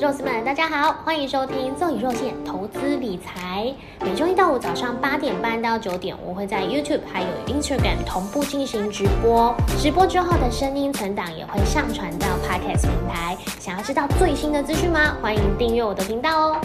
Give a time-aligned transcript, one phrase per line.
[0.00, 3.72] 肉丝们，大家好，欢迎收听纵宇肉线投资理财。
[4.00, 9.54] 每周一到五早上八点半到九点，我会在 YouTube 还有 Instagram 同步进行直播。
[9.78, 13.36] 直播之后的声音存档也会上传到 Podcast 平台。
[13.60, 15.16] 想要知道最新的资讯吗？
[15.22, 16.60] 欢迎订阅我的频道哦。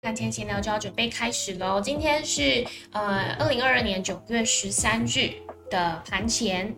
[0.00, 1.80] 那天闲聊就要准备开始喽。
[1.80, 5.32] 今天是呃二零二二年九月十三日
[5.68, 6.72] 的盘前。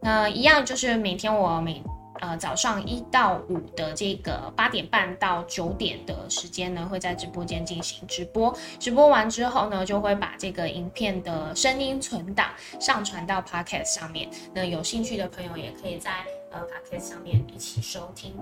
[0.00, 1.82] 那一样就是每天我每
[2.22, 8.56] 呃，早上一到五的这个八点半到九点的时间呢，会在直播间进行直播。
[8.78, 14.30] 直播完之后呢，就会把这个影片的声音存档上传到 Podcast 上面。
[14.54, 16.12] 那有兴趣的朋友也可以在
[16.52, 18.32] 呃 Podcast 上面一起收听。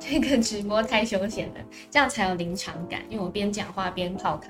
[0.00, 4.48] 这个直播太休闲了，这样才有临场感，因为我边讲话边泡咖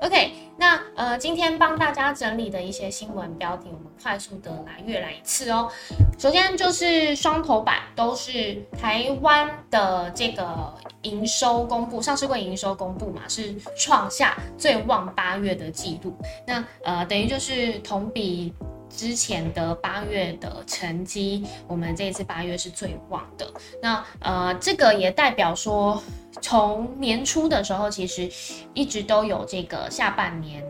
[0.00, 5.70] OK，那呃，今天帮大家整理的一些新闻标题，我们快速的来阅览一次哦。
[6.18, 16.14] 首先就是双头版，都是台湾的这个营收公布，上市柜营收公布嘛，是创下最旺八月的记录。
[16.46, 18.52] 那呃，等于就是同比。
[18.96, 23.52] 之前的八月的成绩，我们这一次八月是最旺的。
[23.82, 26.02] 那呃，这个也代表说，
[26.40, 28.30] 从年初的时候，其实
[28.72, 30.62] 一直都有这个下半年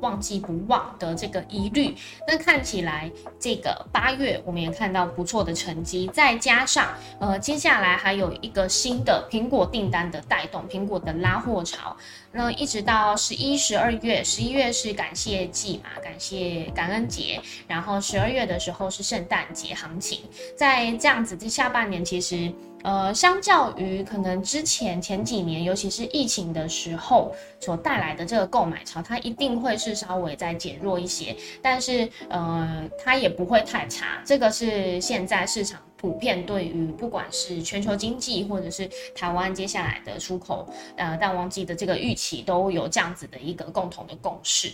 [0.00, 1.94] 呃旺季不旺的这个疑虑。
[2.26, 11.96] 那看起来这个八月我们也看到不错的成绩，再加上呃接下来还有一个新的苹果订单的带动，苹果的拉货潮。
[12.32, 20.20] 那一直到十一、十二月，十一月是感谢季嘛，感谢感恩节，然后十二月的时候是圣诞节行情，
[20.54, 22.52] 在这样子的下半年，其实
[22.86, 35.82] 呃，相较于可能之前前几年，尤其是疫情的时候所带来的这个购买潮，它一定会是稍微再减弱一些，但是呃，它也不会太差，这个是现在市场。
[35.98, 44.70] 普遍对于不管是全球经济或者是台湾接下来的出口，呃，淡旺季的这个预期都有这样子的一个共同的共识。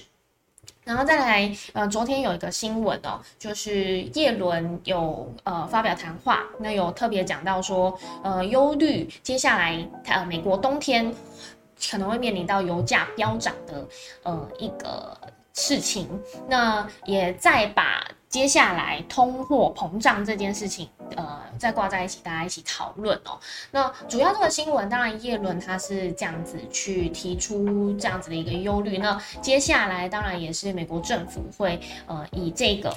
[0.84, 11.14] 然后再来，呃，昨天有一个新闻哦，就是叶伦有呃发表谈话，那有特别讲到说，呃，忧虑接下来呃美国冬天
[11.90, 13.86] 可能会面临到油价飙涨的
[14.24, 15.16] 呃一个
[15.54, 16.08] 事情，
[16.48, 18.04] 那也再把。
[18.28, 23.38] 接下来通货膨胀这件事情，呃，再挂在一起，大家一起讨论哦。
[23.70, 28.96] 那主要这个新闻，当然叶伦他是这样子去提出这样子的一个忧虑。
[28.96, 32.96] 那接下来当然也是美国政府会呃以这个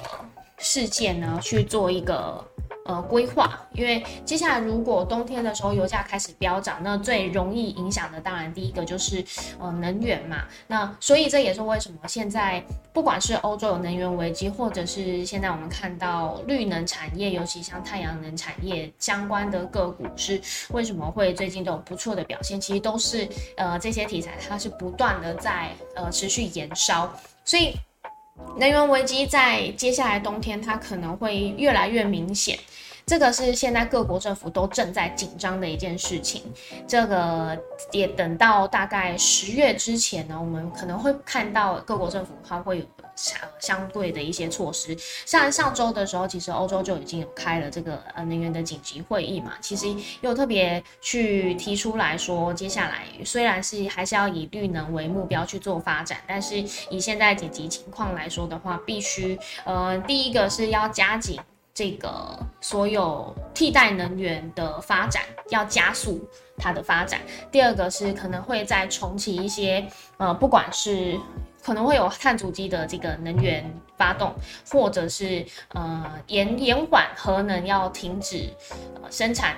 [0.56, 2.42] 事件呢去做一个。
[2.86, 9.24] 呃，规划，因为接下来如果冬天的时候油价开始飙涨，那最容易影响的，当然第一个就是
[9.58, 10.44] 呃能源嘛。
[10.66, 27.12] 那所以这也是为什么现在不管是欧洲有能源危机，或者是现在我们看到绿能产业，尤其像太阳能产业相关的个股是为什么会最近都有不错的表现，其实都是呃这些题材它是不断的在呃持续延烧，
[27.44, 27.74] 所以。
[28.58, 32.58] 能源危机在接下来冬天，它可能会越来越明显。
[33.06, 36.42] 这个是现在各国政府都正在紧张的一件事情。
[36.88, 37.56] 这个
[37.92, 42.84] 也等到大概十月之前呢，我们可能会看到各国政府它会有。
[43.16, 49.86] 相相对的一些措施，像上周的时候，其实欧洲就已经有开了这个呃能源的紧急会议嘛，其实
[50.20, 56.56] 又特别去提出来说，接下来虽然是还是要以绿能为目标去做发展，但是
[56.90, 61.40] 以现在紧急情况来说的话，必须呃第一个是要加紧
[61.76, 66.26] 这个所有替代能源的发展，要加速
[66.56, 67.20] 它的发展；
[67.52, 69.86] 第二个是可能会再重启一些
[70.16, 71.20] 呃不管是。
[71.62, 74.32] 可能会有碳足迹的这个能源发动，
[74.70, 78.48] 或者是呃延延缓核能要停止
[78.94, 79.56] 呃生产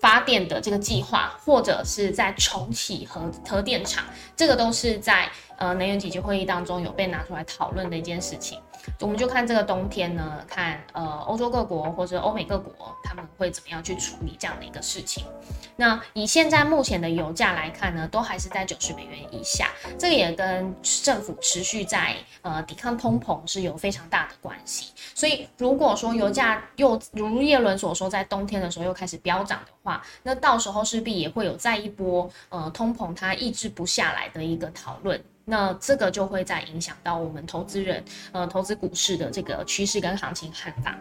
[0.00, 8.58] 发电的这个计划，或者是在重启核核电厂，这个都是在呃能源紧急会议当中有被拿出来讨论的一件事情。
[9.00, 15.24] 我们就看这个冬天呢，看呃欧洲各国或者欧美各国他们会怎么样去处理这样的一个事情。
[15.76, 24.92] 那以现在目前的油价来看呢，都还是在九十美元以下，这个也跟政府持续在呃抵抗通膨是有非常大的关系。
[25.14, 35.22] 所以如果说油价又如叶伦所说，在冬天的时候又开始飙涨的话，那到时候势必也会有再一波呃通膨它抑制不下来的一个讨论。
[35.48, 40.98] 那这个就会再影响到我们投资人，呃，投资股市的这个趋势跟行情看法。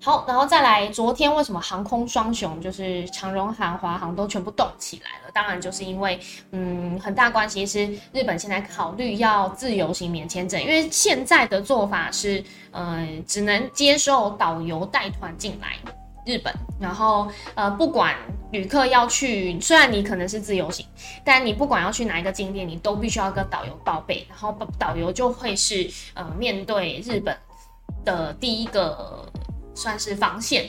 [0.00, 5.30] 好，然后再来，昨天为什么航空双雄就是长荣航、华航都全部动起来了？
[5.32, 6.18] 当然就是因为，
[6.50, 12.42] 嗯，很大关系是日本现在考虑要自由行免签证，因为现在的做法是，
[12.72, 15.76] 呃，只能接受导游带团进来。
[16.28, 18.14] 日本，然后呃，不管
[18.52, 20.84] 旅客要去，虽然你可能是自由行，
[21.24, 27.34] 但你不管要去哪一个景点，你都必须要跟导游报备，然后导游就会是呃面对日本
[28.04, 29.26] 的第一个
[29.74, 30.68] 算是防线。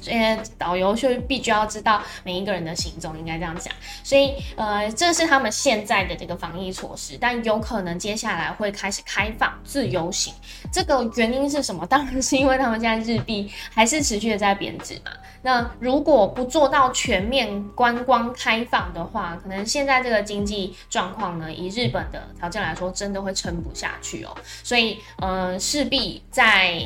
[0.00, 0.16] 所以
[0.56, 3.72] 导游就必须要知道每一个人的行踪，应该这样讲。
[4.02, 10.32] 所以呃，这是他们现在的这个防疫措施，但有可能接下来会开始开放自由行。
[10.72, 11.86] 这个原因是什么？
[11.86, 15.10] 当然是因为他们现在日币还是持续的在贬值嘛。
[15.42, 24.36] 那如果不做到全面观光开放的话，可能现在这个经济状况呢，以日本的条件来说，真的会撑不下去哦。
[24.62, 26.82] 所以呃，势必在。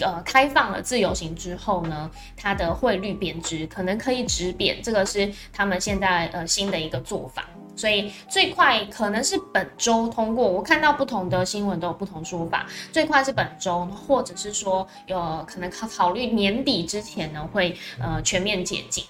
[0.00, 10.46] 呃，开放了自由行之后呢，它的汇率贬值，可能可以止贬，这个是他们现在呃新的一个做法，所以最快可能是本周通过。
[10.46, 19.04] 我看到不同的新闻都有不同说法，最快是本周，或者是说有可能考考虑年底之前呢会呃全面解禁。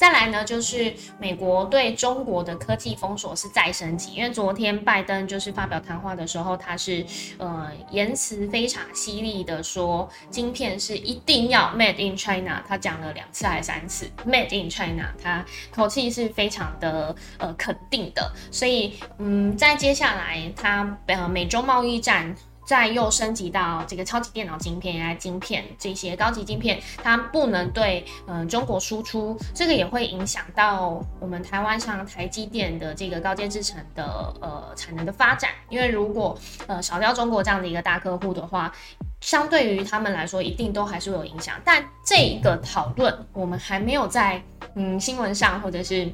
[0.00, 7.04] 再来呢，就是美国对中国的科技封锁是再升级，因为昨天拜登就是发表谈话的时候，他是
[7.36, 22.34] 呃言辞非常犀利的说，晶片是一定要 made in China，他讲了两次还是三次 made in China，他口气是非常的呃肯定的，所以嗯，在接下来他呃美中贸易战。
[22.64, 35.50] 再又升级到这个超级电脑晶片、AI 晶片这些高级晶片，它不能对嗯中国输出，这个也会影响到我们台湾像台积电的这个高阶制程的呃产能的发展。
[35.68, 38.72] 因为如果呃少掉中国这样的一个大客户的话，
[39.20, 41.56] 相对于他们来说，一定都还是会有影响。
[41.64, 44.40] 但这一个讨论我们还没有在
[44.74, 46.08] 嗯新闻上或者是。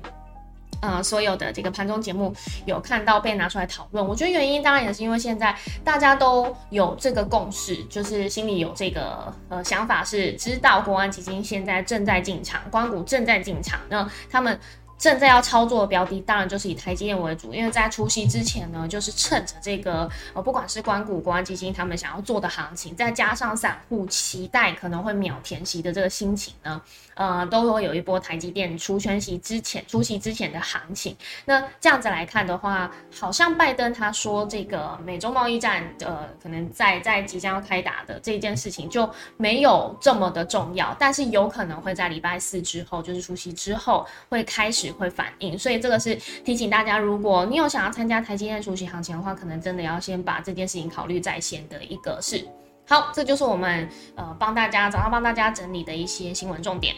[0.81, 2.35] 呃，所有的这个盘中节目
[2.65, 14.59] 有看到被拿出来讨论，我觉得原因当然也是因为现在大家都有这个共识，就是心里有这个呃想法，是知道国安基金现在正在进场，光谷正在进场，那他们。
[14.99, 26.81] 正在要操作的标的，当然就是以台积电为主，因为在除夕之前呢，就是趁着这个呃，不管是关谷、国安基金他们想要做的行情，再加上散户期待可能会秒填息的这个心情呢，
[27.17, 31.15] 呃，都会有一波台积电除权息之前、除息之前的行情。
[31.45, 44.87] 那这样子来看的话，好像拜登他说这个美中贸易战，呃，可能在在即将要开打的这件事情就没有这么的重要，但是有可能会在礼拜四之后，就是除夕之后会开始。
[44.97, 46.15] 会反应，所以这个是
[46.45, 52.47] 提醒大家，如果你有想要参加台积电出席行情的话，可能真的要先把这件事情考虑在先的一个事。
[52.89, 56.95] 好，这就是我们呃帮大家早上帮大家整理的一些新闻重点。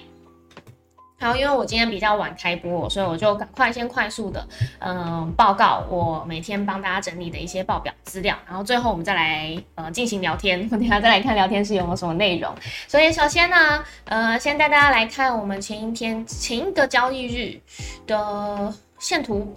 [1.21, 4.47] 好，因为我今天比较晚开播，所以我就赶快先快速的
[4.79, 12.55] 嗯报告我每天帮大家整理的一些报表资料，然后最后我们再来呃进行聊天，我 等下再来看聊天室有没有什么内容。
[12.87, 17.61] 所以首先呢，呃，先带大家来看我们前一天前一个交易日
[18.07, 19.57] 的线图。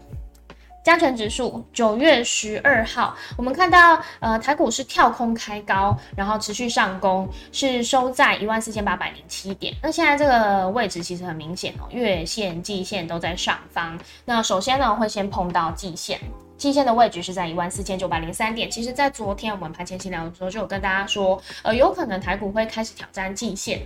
[0.83, 9.75] 加权指数九月十二号，我们看到，呃，台股是跳空开高，然后持续上攻，是收在一万四千八百零七点。
[9.83, 13.97] 那现在这个位置其实很明显哦，月线、季线都在上方。
[14.25, 16.19] 那首先呢，会先碰到季线。
[16.61, 18.69] 季线的位置是在一万四千九百零三点。
[18.69, 23.81] 其实，在昨天我们盘前期聊的时候，就有跟大家说，呃，有可能台股会开始挑战季线。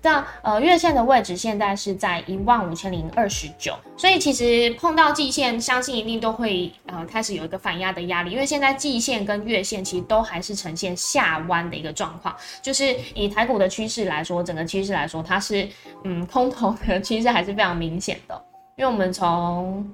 [0.00, 3.74] 那呃，月线的位置现在是在一万五千零二十九。
[3.94, 8.30] 所以，其实碰到季线，相信一定都会呃开始有一个反压的压力。
[8.30, 12.34] 因为现在季线跟月线其实都还是呈现下弯的一个状况。
[12.62, 15.68] 就是以台股的趋势来说，整个趋势来说，它是
[16.04, 18.42] 嗯空头的趋势还是非常明显的。
[18.76, 19.86] 因为我们从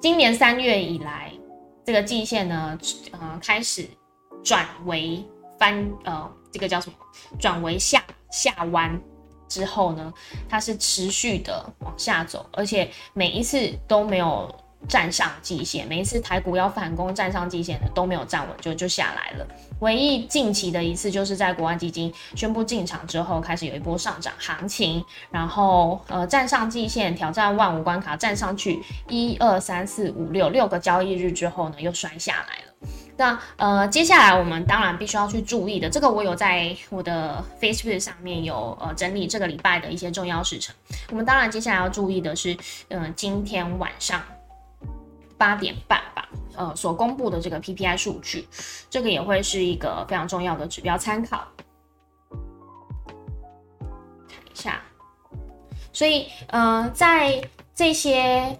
[0.00, 1.30] 今年三月以来，
[1.84, 2.78] 这个季线呢，
[3.12, 3.86] 呃，开始
[4.42, 5.22] 转为
[5.58, 6.96] 翻，呃，这个叫什么？
[7.38, 8.98] 转为下下弯
[9.46, 10.12] 之后呢，
[10.48, 14.52] 它是持续的往下走，而且每一次都没有。
[14.88, 19.46] 站上季线，每一次台股要反攻站上季线的都没有站稳，就就下来了。
[19.80, 32.88] 唯一近期的一次，就是在国安基金宣布进场之后，开始有一波上涨行情，然后呃站上季线，挑战万五关卡，站上去一二三四五六六个交易日之后呢，又摔下来了。
[33.16, 40.74] 那呃接下来我们当然必须要去注意的，这个我有在我的 Facebook 上面有呃整理这个礼拜的一些重要时程。
[41.10, 42.56] 我们当然接下来要注意的是，
[42.88, 44.22] 嗯今天晚上。
[45.40, 48.46] 八点半吧，呃，所公布的这个 PPI 数据，
[48.90, 51.48] 这个也会是一个非常重要的指标参考。
[54.28, 54.82] 看一下，
[55.94, 57.42] 所以，呃，在
[57.74, 58.54] 这些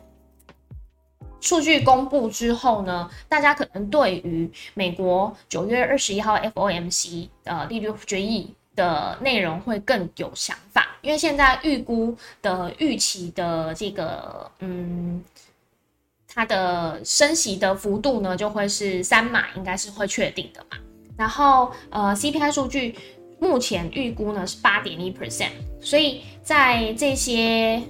[1.39, 15.23] 数据公布之后呢，大家可能对于美国九月二十一号 FOMC 呃利率决议的内容会更有想法，因为现在预估的预期的这个嗯。
[16.33, 20.79] 它的升息的幅度呢，就会是三码，应该是会确定的嘛。
[21.17, 22.95] 然后呃，CPI 数据
[23.41, 27.83] 目前预估呢是八点一 percent，所以在这些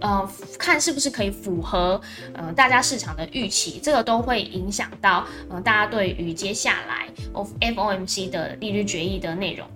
[0.00, 0.28] 呃
[0.58, 2.00] 看是不是可以符合
[2.32, 9.66] 呃大家市场的预期，这个都会影响到呃大家对于接下来 of FOMC 的利率决议的内容。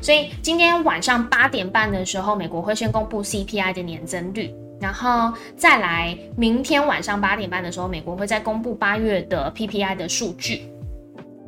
[0.00, 4.54] 所以今天晚上八点半的时候，美国会先公布 CPI 的年增率。
[4.82, 10.68] 然后再来，明天晚上八点半的时候，美国会再公布八月的 PPI 的数据。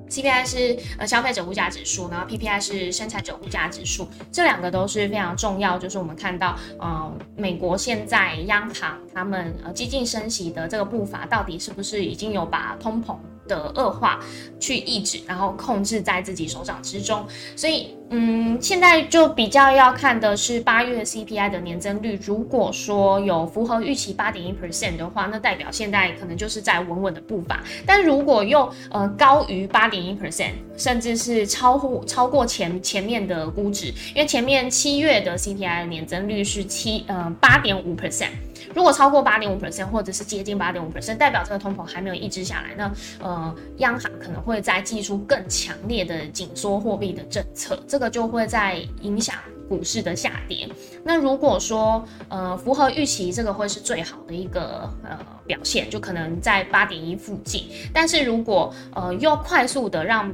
[0.08, 5.76] CPI 是呃消费者物价指数，然后 PPI 是生产者物价指数，这两个都是非常重要。
[5.76, 13.16] 就是我们看到，呃，美国现在央行他们呃激进升息的这个步伐，到底是不是已经有把通膨？
[13.46, 14.20] 的恶化
[14.58, 17.26] 去抑制，然后控制在自己手掌之中。
[17.56, 22.18] 所以，嗯，现在就比较要看的是八月 CPI 的年增率。
[22.24, 27.62] 如果说有符合预期八点一 percent 的话，那代表现在可能就是在稳稳的步伐。
[27.86, 38.30] 但如果又呃高于八点一 percent，甚至是超乎超过前前面的估值，因为前面七月的 CPI 年增率是七呃八点五 percent。
[38.74, 49.36] 如果超过八点五 percent，或者是接近八点五 percent，代表这个通膨还没有抑制下来，那呃，央行可能会在寄出更强烈的紧缩货币的政策，这个就会在影响
[49.68, 50.68] 股市的下跌。
[51.04, 57.68] 那如果说呃符合预期，这个会是最好的一个呃表现，就可能在八点一附近。
[57.92, 60.32] 但是如果呃又快速的让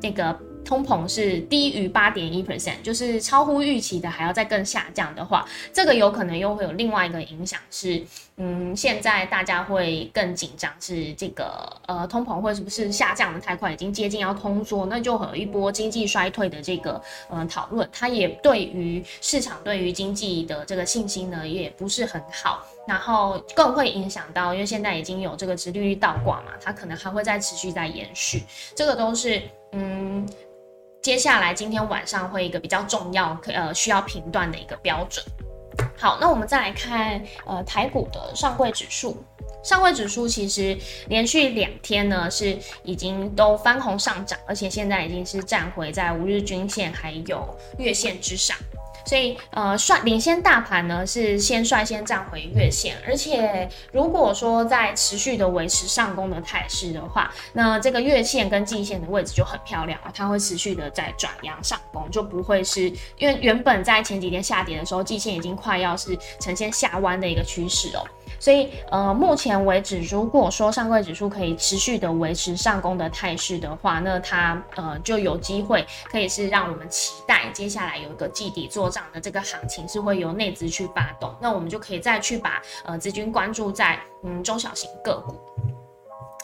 [0.00, 0.36] 那个
[0.68, 8.04] 通膨是低于八点一 percent，就是超乎预期的，还要再更下降的话，这个有可能又会有另外一个影响是，
[8.36, 28.42] 嗯，现在大家会更紧张，是这个呃通膨会是不是下降的太快，已经接近要通缩，那就有一波经济衰退的这个嗯讨论，它也对于市场对于经济的这个信心呢也不是很好，然后更会影响到，因为现在已经有这个直利率倒挂嘛，它可能还会再持续在延续，
[28.76, 29.40] 这个都是
[29.72, 30.28] 嗯。
[31.00, 35.24] 接下来今天晚上会一个比较重要，呃，需要评断的一个标准。
[35.96, 39.22] 好，那我们再来看，呃，台股的上柜指数，
[39.62, 40.76] 上柜指数其实
[41.08, 48.56] 连续两天呢是已经都翻红上涨，而且现在已经是站回在五日均线还有月线之上。
[49.08, 62.82] 所以，呃，率领先大盘呢是先率先站回月线，而且如果说在持续的维持上攻的态势的话，那这个月线跟季线的位置就很漂亮了，它会持续的在转阳上攻，就不会是
[63.16, 68.04] 因为原本在前几天下跌的时候，季线已经快要是呈现下弯的一个趋势哦。
[68.38, 85.34] 所以，呃，目前为止，如果说上柜指数可以持续的维持上攻的态势的话，那它呃就有机会可以是让我们期待接下来有一个季底做涨的这个行情是会由内资去发动，那我们就可以再去把呃资金关注在嗯中小型个股。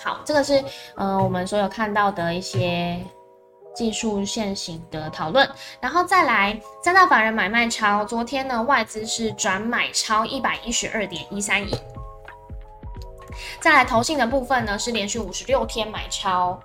[0.02, 0.62] 好，这个是
[0.96, 2.98] 呃我们所有看到的一些
[3.74, 5.48] 技术线型的讨论，
[5.80, 11.74] 然后再来三大法人买卖超，昨天呢外资是转买超一百一十二点一三亿。
[13.60, 16.58] 再来投信的部分呢，是连续五十六天买超，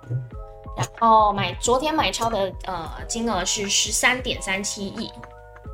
[0.76, 5.10] 然后买昨天买超的呃金额是十三点三七亿。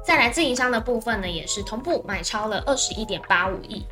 [0.04, 3.84] 再来自营商的部分呢，也是同步买超了二十一点八五亿。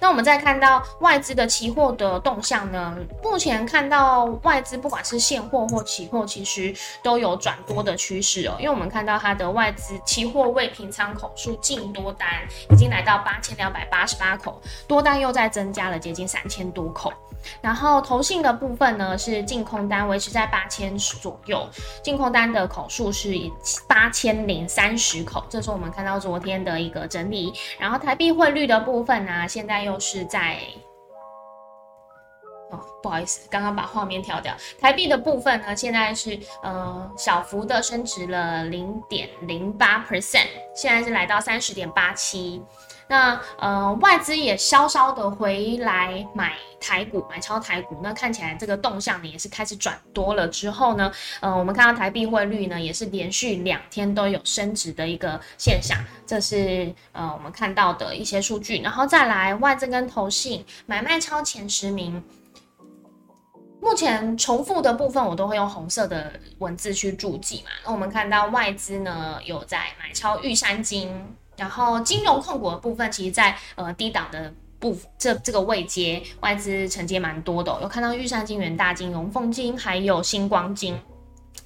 [0.00, 2.96] 那我们再看到外资的期货的动向呢？
[3.22, 8.56] 目前看到外资不管是现货或期货，其实都有转多的趋势哦。
[8.58, 12.28] 因为我们看到它的外资期货未平仓口数净多单
[12.70, 17.12] 已经来到八千两百八十八口，多单又在增加了接近三千多口。
[17.60, 21.68] 然后投信的部分呢，是净空单维持在八千左右，
[22.02, 23.28] 净空单的口数是
[23.86, 27.52] 八千零三十口，这是我们看到昨天的一个整理。
[27.78, 30.58] 然后台币汇率的部分呢，现在又是在，
[32.72, 34.52] 哦，不好意思，刚刚把画面调掉。
[34.80, 42.60] 台币的部分呢，现在是呃小幅的升值了零点零八 percent，现在是来到三十点八七。
[43.08, 55.96] 那呃外资也稍稍的回来买台股，买超台股，那看起来这个动向呢也是开始转多了之后呢，呃我们看到台币汇率呢也是连续两天都有升值的一个现象，
[56.26, 62.20] 这是呃我们看到的一些数据，然后再来外资跟投信买卖超前十名，
[63.80, 71.36] 目前重复的部分我都会用红色的文字去注记嘛，那我们看到外资呢有在买超玉山金。
[71.56, 80.98] 然后金融控股的部分，其实，在呃低档的部这这个位阶，外资承接蛮多的，有看到玉山金、元大金、融凤金，还有星光金。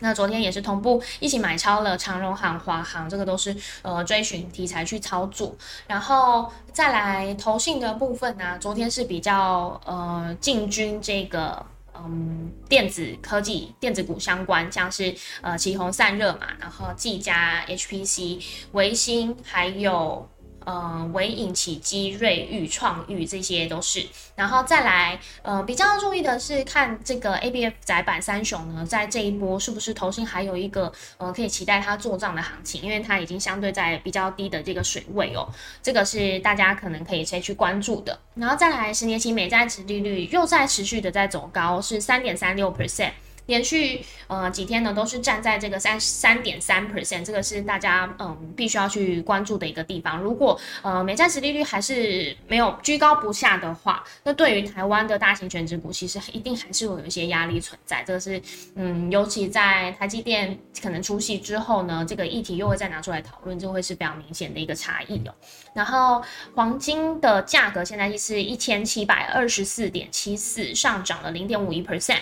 [0.02, 5.54] 那昨天也是同步一起买超了长荣行、华航，这个都是呃追寻题材去操作。
[5.86, 11.62] 然后再来投信的部分呢，昨天是比较呃进军这个
[12.06, 18.42] 嗯电子科技、电子股相关，像是呃旗宏散热嘛，然后技嘉、HPC、
[18.72, 20.28] 维新还有。
[20.64, 35.48] 呃，伟影、启基、瑞昱、创裕这些都是，然后再来，呃，比较注意的是看这个 A B F 窄板三雄呢，在这一波是不是头先还有一个呃可以期待它做账的行情，因为它已经相对在比较低的这个水位哦，
[35.82, 38.18] 这个是大家可能可以先去关注的。
[38.34, 43.12] 然后再来，十年期美债值利率又在持续的在走高，是三点三六 percent。
[43.50, 50.18] 连续呃几天呢，都是站在这个三三点三 percent，这个是大家嗯必须要去关注的一个地方。
[50.20, 58.04] 如果呃美债值利率还是没有居高不下的话，那对于台湾的大型全值股，其实一定还是会有一些压力存在。
[58.06, 58.40] 这个是
[58.76, 65.34] 嗯，尤其在台积电可能出席之后呢，这个议题又会再拿出来讨论，就会是比较明显的一个差异哦。
[65.74, 66.22] 然后
[66.54, 72.20] 黄金的价格现在是一千七百二十四点七四，上涨了零点五一 percent。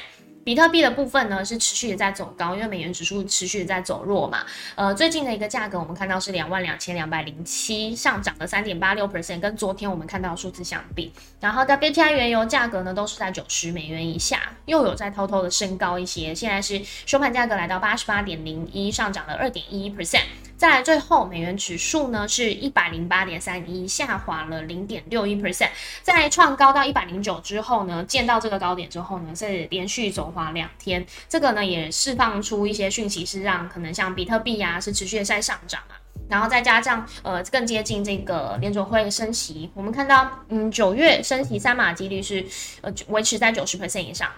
[0.49, 4.47] 比特币的部分呢是持续的在走高，因为美元指数持续的在走弱嘛。
[4.76, 11.12] 呃，最近的一个价格我们看到是两万两千两百零七，上涨了三点八六 percent，跟昨天我们看到的数字相比。
[11.38, 20.23] 然后 WTI 原油价格呢都是在九十美元以下，又有在偷偷的升高一些，现在是收盘价格来到八十八点零一，上涨了二点一一 percent。
[20.58, 25.68] 再来，最后美元指数呢是一百零八点三一，下滑了零点六一 percent。
[26.02, 31.06] 在创高到一百零九之后呢，见到这个高点之后呢，是连续走滑两天。
[31.28, 35.94] 这个呢也释放出一些讯息，是让可能像比特币呀是持续的在上涨啊。
[36.28, 42.44] 然后再加上呃更接近这个联总会升息，我们看到嗯九月升息三码几率是
[42.80, 44.28] 呃维持在九十 percent 以上，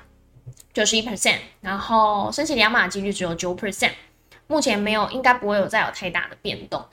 [0.74, 3.92] 九十一 percent，然后升息两码几率只有九 percent。
[4.50, 6.85] 目前没有，应该不会有再有太大的变动。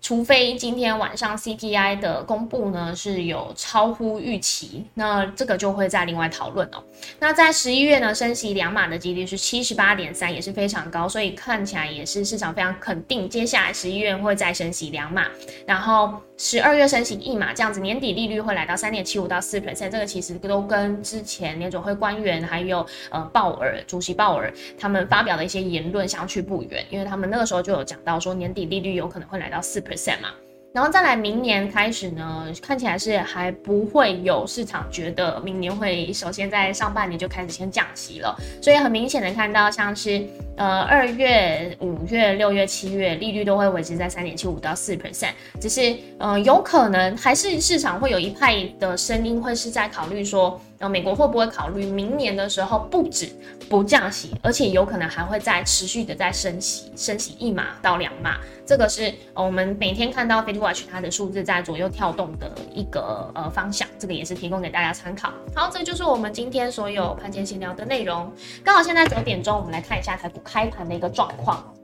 [0.00, 6.82] 除非今天晚上 CPI 的公布呢是有超乎预期，那这个就会再另外讨论哦。
[7.18, 15.26] 那在十一月呢升息两码的几率是七十八点三，也是非常高，所以看起来也是市场非常肯定，接下来十一月会再升息两码，
[15.66, 29.82] 然后十二月升息一码，这样子年底利率会来到三点七五到四 percent，这个其实都跟之前联总会官员还有呃鲍尔主席鲍尔他们发表的一些言论相去不远，因为他们那个时候就有讲到说年底利率有可能会来到四。
[29.88, 30.28] Percent 嘛，
[30.74, 40.22] 然后再来明年开始呢，看起来是还不会有市场觉得明年会首先在上半年就开始先降息了，所以很明显的看到像是
[40.56, 50.60] 呃二月、五月、六月、七月利率都会维持在三点七五到四 percent，只是呃有可能还是市场会有一派的声音会是在考虑说。
[50.78, 53.28] 然后美国会不会考虑明年的时候不止
[53.68, 65.32] 不降息，而且有可能还会再持续的再升息，升息一码到两码，这个是我们每天看到 Fed Watch 它的数字在左右跳动的一个呃方向，这个也是提供给大家参考。
[65.54, 68.32] 好，这就是我们今天所有盘前闲聊的内容。
[68.62, 71.74] 刚好现在九点钟，我们来看一下台股开盘的一个状况。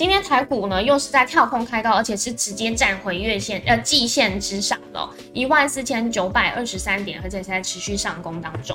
[0.00, 8.74] 今天台股呢，又是在跳空开高，而且是直接站回月线呃季线之上了，一万四千九百二十三点，而且在持续上攻当中。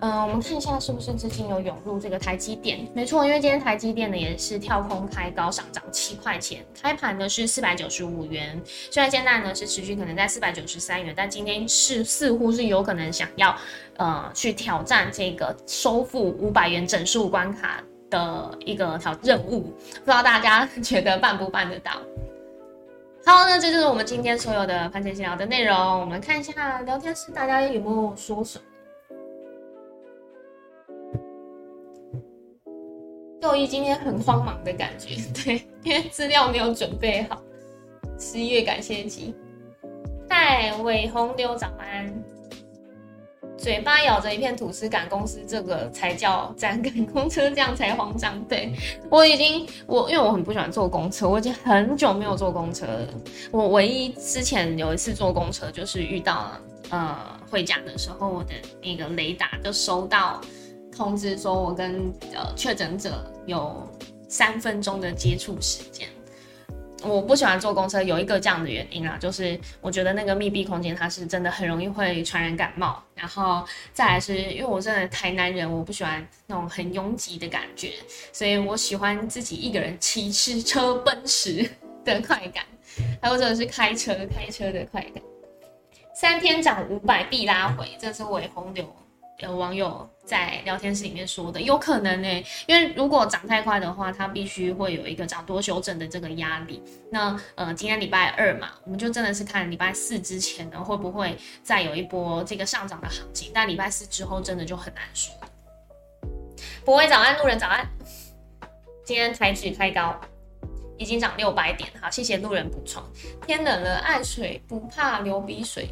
[0.00, 2.86] 嗯，我们看一下是不是资金有涌入这个台积电？
[2.92, 8.60] 没错，因为今天台积电呢也是跳空开高，上涨七块钱，开盘呢是四百九十五元，
[8.90, 13.56] 虽然现在呢是持续可能在四百九十三元，但今天是似乎是有可能想要
[13.96, 17.82] 呃去挑战这个收复五百元整数关卡。
[18.10, 21.92] 的一个小任务，不知道大家觉得办不办得到？
[23.24, 26.00] 好，那这就是我们今天所有的番茄闲聊的内容。
[26.00, 28.64] 我们看一下聊天室，大家有没有说什么？
[33.40, 37.42] 六一今天很慌忙的感觉， 对，因为资料没有准备好。
[38.18, 39.34] 十一月感谢季，
[40.30, 42.06] 嗨，伟红刘早安。
[43.56, 48.40] 嘴巴咬着一片吐司赶公司，这个才叫站赶公车，这样才慌张。
[48.44, 48.72] 对
[49.10, 53.08] 我已经，我因为我很不喜欢坐公车，我已经很久没有坐公车了。
[53.50, 56.52] 我唯一之前有一次坐公车，就是遇到
[56.90, 57.16] 呃
[57.50, 60.40] 回家的时候，我的那个雷达就收到
[60.94, 63.88] 通知，说我跟呃确诊者有
[64.28, 66.06] 三分钟的接触时间。
[67.02, 77.92] 我不喜欢坐公车，有一个这样的原因啊，就是我觉得那个密闭空间它是真的很容易会传染感冒，然后再来是因为我真的台南人，我不喜欢那种很拥挤的感觉，
[78.32, 81.68] 所以我喜欢自己一个人骑吃车奔驰
[82.04, 82.64] 的快感，
[83.20, 85.22] 还有者是开车开车的快感。
[86.14, 88.90] 三天涨五百必拉回，这是尾红牛
[89.40, 96.82] 有网友在聊天室里面说的，有可能呢，因为如果涨太快的话，它必须会有一个涨多修正的这个压力。
[97.12, 103.52] 那呃，今天礼拜二嘛，我们就真的是看礼拜四之前呢，会不会再有一波这个上涨的行情？
[103.54, 105.32] 但礼拜四之后，真的就很难说。
[106.84, 107.88] 不会早安，路人早安。
[109.04, 110.20] 今天台指开高，
[110.98, 113.00] 已经涨六百点，好，谢谢路人补充。
[113.46, 115.88] 天冷了，爱水不怕流鼻水，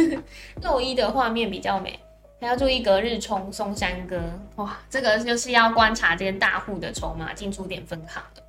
[0.62, 1.98] 露衣的画面比较美。
[2.40, 4.18] 还要注意隔日冲松山哥，
[4.56, 8.42] 哇，这个就是要观察这些大户的筹码进出点分行的。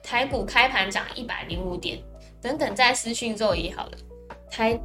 [0.00, 1.98] 台股开盘涨一百零五点，
[2.40, 3.92] 等等再私讯座椅好了。
[4.48, 4.80] 台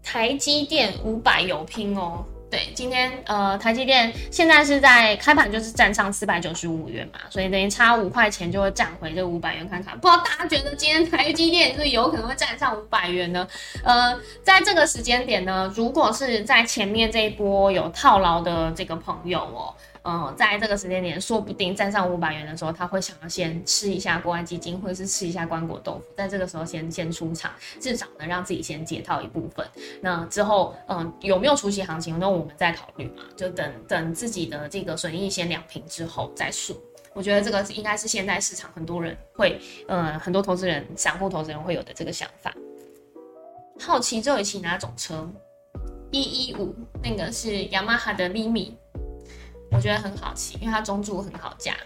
[0.00, 2.24] 台积电五百有拼哦。
[2.50, 9.98] 对，今天呃，台积电现在是在开盘就是站上四百九十五元嘛，所以等于差五块钱就会站回这五百元看看。
[9.98, 13.46] 不知道大家觉得今天台积电是有可能会站上五百元呢？
[13.84, 19.74] 呃，在这个时间点呢，如果是在前面这一波有套牢的这个朋友哦。
[20.04, 29.66] 嗯，在这个时间点，说不定站上五百元的时候，他会想要先吃一下国安基金，或者是吃一下关果豆腐，在这个时候先先出场，至少能让自己先解套一部分。
[30.00, 36.76] 那之后，嗯，有没有出席行情，那我们再考虑嘛，就等等自己的这个损益先两平之后再说。
[37.14, 42.54] 我觉得这个应该是现在市场很多人会，嗯，很多投资人、散户投资人会有的这个想法。
[43.80, 45.28] 好奇这一期哪种车？
[46.10, 48.72] 一一五那个是雅马哈的 Limi。
[49.70, 51.76] 我觉得很好骑，因为它中柱很好架。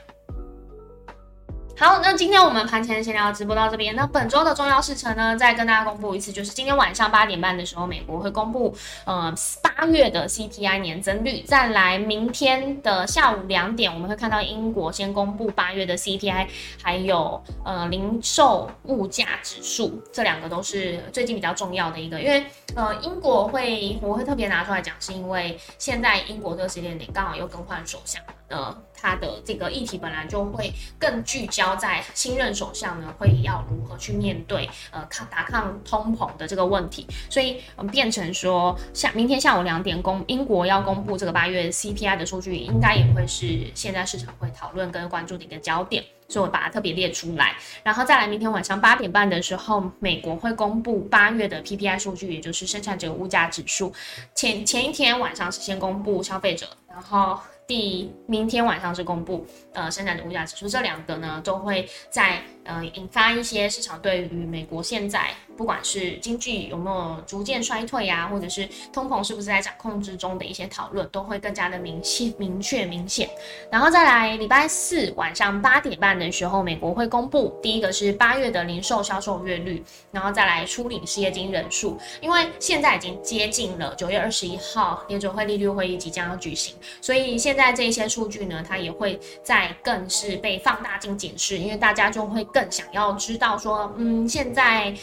[1.74, 3.96] 好，那今天我们盘前闲聊直播到这边。
[3.96, 8.72] 那本周的重要事程呢，再跟大家公布一次，就是今天晚上八点半的时候，美国会公布
[9.04, 11.42] 呃八月的 CPI 年增率。
[11.42, 16.46] 再来，明天的下午两点，我们会看到英国先公布八月的 CPI，
[16.80, 22.20] 还有呃零售物价指数，这两个都是最近比较重要的一个。
[22.20, 22.44] 因为
[22.76, 28.22] 呃英国会我会特别拿出来讲，是因为现在英国这个时间点刚好又更换首相。
[28.52, 53.94] 呃，他的这个议题本来就会更聚焦在新任首相呢，会要如何去面对呃抗打抗通膨的这个问题，所以变成说下明天下午两点公英国要公布这个八月 CPI 的数据，应该也会是现在市场会讨论跟关注的一个焦点，所以我把它特别列出来，然后再来明天晚上八点半的时候，美国会公布八月的 PPI 数据，也就是生产者物价指数，
[54.34, 57.38] 前前一天晚上是先公布消费者，然后。
[57.66, 73.26] 第明天晚上是公布，呃，生产的物价指数，这两个呢都会在呃引发一些市场对于美国现在不管是经济有没有逐渐衰退呀，或者是通膨是不是在掌控之中的一些讨论，都会更加的明晰、明确、明显。
[73.70, 87.62] 然后再来礼拜四晚上八点半的时候，美国会公布第一个是八月的零售销售月率，然后再来初领失业金人数，因为现在已经接近了九月二十一号联准会利率会议即将要举行，所以现在。
[87.62, 94.94] 在这些数据呢，它也会在更是被放大镜检视，因为大家就会更想要知道说，嗯，现在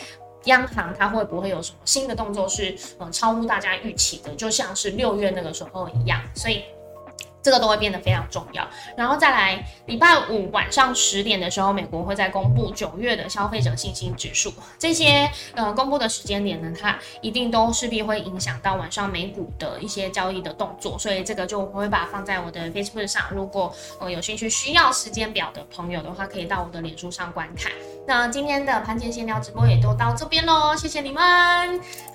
[0.45, 6.63] 央行它会不会有什么新的动作是，嗯，超乎大家预期的，就像是六月那个时候一样，所以。
[7.41, 14.53] 这个都会变得非常重要，然后再来礼拜五晚上十点的时候，美国会再公布九月的消费者信心指数。
[14.77, 23.23] 这些呃公布的时间点呢，它一定都势必会影响到晚上美股的一些交易的动作，所以这个就我会把它放在我的 Facebook 上。
[23.31, 27.71] 如果呃有兴趣需要时间表的朋友的话，可以到我的脸书上观看。
[28.07, 31.21] 那今天的盘前闲聊直播也都到这边喽，谢谢你们。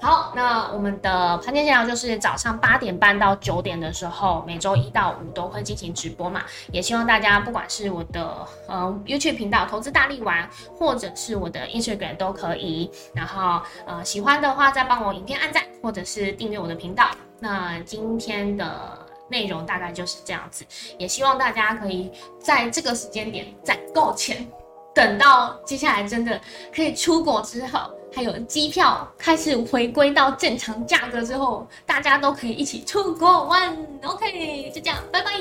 [0.01, 6.43] 好，那我们的盘前闲聊就是早上八点半到九点的时候，每周一到五都会进行直播嘛。
[6.73, 12.91] 也希望大家不管是我的呃 YouTube 频道投资大力丸，或者是我的 Instagram 都可以。
[13.15, 17.11] 然后呃喜欢的话再帮我影片按赞，或者是订阅我的频道。
[17.41, 20.65] 那今天的内容大概就是这样子，
[20.99, 24.47] 也希望大家可以在这个时间点攒够钱。
[24.95, 26.41] 等到接下来真的
[26.73, 33.77] 可以出国之后，还有机票开始回归到正常价格之后，大家都可以一起出国玩。
[34.05, 35.33] OK，就这样，拜拜，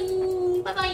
[0.64, 0.90] 拜拜。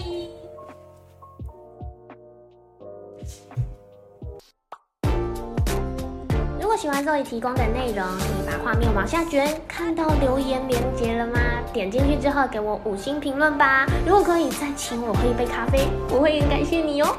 [6.59, 11.39] 如果喜欢这里提供的内容，可以把画面往下卷，看到留言连接了吗？
[11.71, 13.87] 点进去之后给我五星评论吧。
[14.05, 17.15] 如果可以再请我喝一杯咖啡，我会很感谢你哦。